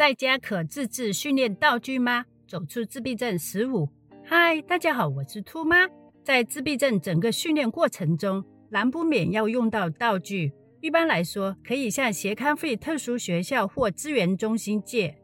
[0.00, 2.24] 在家可自制训练道具吗？
[2.48, 3.86] 走出自闭症十五。
[4.24, 5.86] 嗨，大家好，我是兔妈。
[6.24, 10.50] 在自闭症整个训练过程中，难不免要用到道具。
[10.80, 15.14] 一般来说，可以向协康会特殊学校或资源中心借。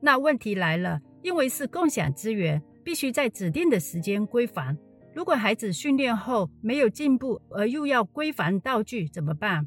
[0.00, 4.78] 那问题来了，因为是共享资源，必须在指定的时间归还。
[5.12, 9.66] 如果孩子训练后没有进步，而又要归还道具，怎么办？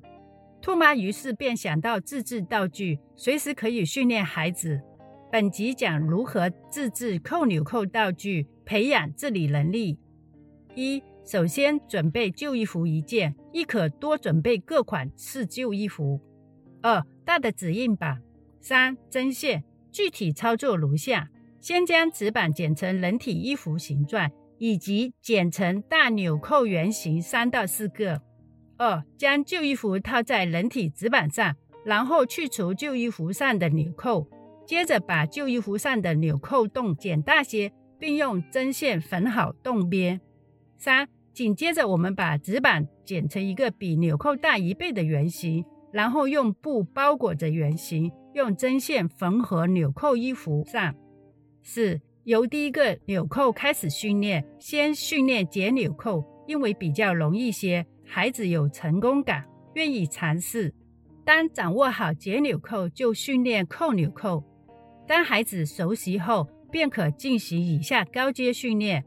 [0.64, 4.80] 兔妈于是便想到自制道具，随时可以训练孩子。
[5.30, 10.00] 本集讲如何自制扣纽扣道具，培养自理能力。
[10.74, 16.22] 一、首先准备旧衣服一件，亦可多准备各款式旧衣服。
[16.82, 18.22] 二、大的指印板。
[18.62, 19.66] 三、针线。
[19.92, 21.28] 具体操作如下：
[21.60, 28.22] 先将纸板剪成人体衣服形状，以及剪成大纽扣圆形三到四个。
[28.78, 31.56] 二、将旧衣服套在人体纸板上，
[31.86, 34.28] 然后去除旧衣服上的纽扣，
[34.66, 40.20] 接着把旧衣服上的纽扣洞剪大些，并用针线缝好洞边。
[40.78, 50.96] 三、紧接着我们把纸板剪成一个比纽扣大一倍的圆形，然后用布包裹着圆形，用针线缝合纽扣衣服上。
[51.62, 57.86] 四、由第一个纽扣开始训练，先训练解纽扣，因为比较容易些。
[58.06, 60.74] 孩子有成功感，愿意尝试。
[61.26, 64.44] 当掌握好解纽扣，就训练扣纽扣。
[65.08, 69.04] 当孩子熟悉后，便可进行以下高阶训练。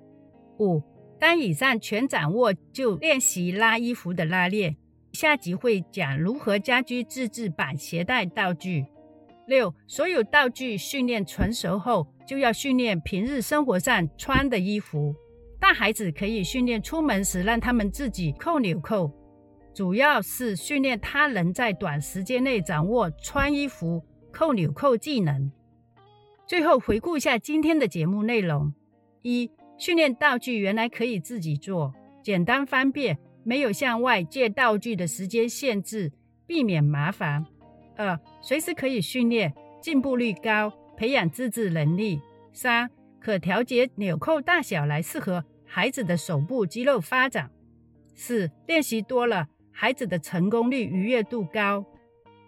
[0.59, 0.83] 五、
[1.21, 4.77] 当以上全掌握，就练习拉衣服的拉链。
[5.13, 8.87] 下集会讲如何家居自制板携带道具。
[9.47, 15.15] 六、所有道具训练成熟后，就要训练平日生活上穿的衣服。
[15.59, 19.11] 大孩子可以训练出门时让他们自己扣纽扣，
[19.75, 25.51] 主要是训练他能在短时间内掌握穿衣服、扣纽扣技能。
[26.47, 28.73] 最后回顾一下今天的节目内容：
[29.23, 36.13] 一、训练道具原来可以自己做，简单方便，没有向外借道具的时间限制，
[36.47, 37.43] 避免麻烦；
[37.97, 42.21] 二、随时可以训练，进步率高，培养自制能力；
[42.53, 42.89] 三。
[43.27, 47.51] 可调节纽扣大小来适合孩子的手部肌肉发展。
[48.15, 51.85] 四、练习多了，孩子的成功率、愉悦度高。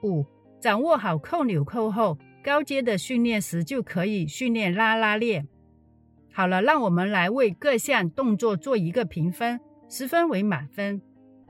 [0.05, 0.25] 五、
[0.61, 5.49] 掌握好扣纽扣后，高阶的训练时就可以训练拉拉链。
[6.33, 9.59] 好了，让我们来为各项动作做一个评分，
[9.89, 11.03] 十分为满分。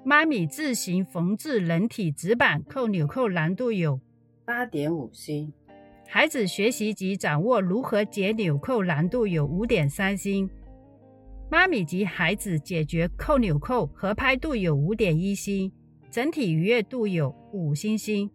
[0.07, 4.01] 妈咪自行缝制人体纸板扣纽扣难度有
[4.47, 5.53] 八点五星。
[6.11, 10.49] 孩子学习及掌握如何解纽扣难度有五点三星，
[11.51, 15.71] 妈咪及孩子解决扣纽扣合拍度有五点一星，
[16.11, 18.31] 整体愉悦度有五星星。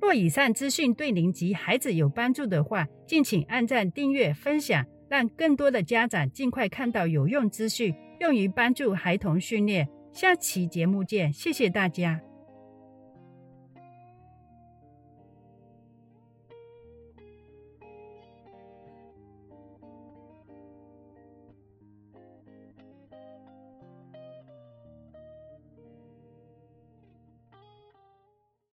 [0.00, 9.86] 若以上资讯对您及孩子有帮助的话，敬请按赞、订阅、分享，让更多的家长尽快看到有用资讯，用于帮助孩童训练。
[10.10, 12.18] 下期节目见，谢谢大家。